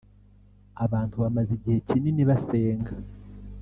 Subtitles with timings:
[0.85, 2.91] abantu bamaze igihe kinini basenga